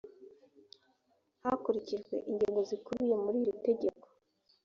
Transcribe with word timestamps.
hakurikijwe 1.43 2.15
ingingo 2.29 2.59
zikubiye 2.69 3.15
muri 3.23 3.37
iri 3.43 3.53
tegeko 3.65 4.05